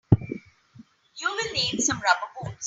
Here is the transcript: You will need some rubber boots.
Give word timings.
You 1.15 1.29
will 1.29 1.53
need 1.53 1.79
some 1.83 1.97
rubber 1.97 2.31
boots. 2.49 2.57